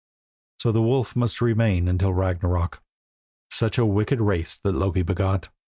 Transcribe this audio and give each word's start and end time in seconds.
So 0.57 0.71
the 0.71 0.81
wolf 0.81 1.15
must 1.15 1.41
remain 1.41 1.87
until 1.87 2.11
Ragnarök. 2.11 2.79
Such 3.51 3.77
a 3.77 3.85
wicked 3.85 4.19
race 4.19 4.59
has 4.65 4.73
Loki 4.73 5.03
begot. 5.03 5.49